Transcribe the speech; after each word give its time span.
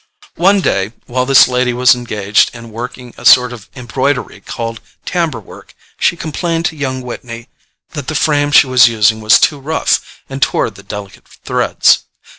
One 0.37 0.61
day, 0.61 0.93
while 1.05 1.27
this 1.27 1.47
lady 1.47 1.73
was 1.73 1.93
engaged 1.93 2.55
in 2.55 2.71
working 2.71 3.13
a 3.19 3.23
sort 3.23 3.53
of 3.53 3.69
embroidery 3.75 4.41
called 4.41 4.81
"tambour 5.05 5.39
work," 5.41 5.75
she 5.99 6.17
complained 6.17 6.65
to 6.65 6.75
young 6.75 7.03
Whitney 7.03 7.49
that 7.91 8.07
the 8.07 8.15
frame 8.15 8.51
she 8.51 8.65
was 8.65 8.87
using 8.87 9.21
was 9.21 9.39
too 9.39 9.59
rough 9.59 10.01
and 10.27 10.41
tore 10.41 10.71
the 10.71 10.81
delicate 10.81 11.27
threads. 11.45 12.05